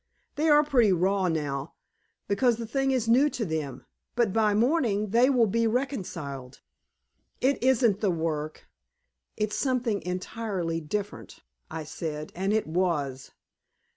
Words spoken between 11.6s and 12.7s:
I said. And it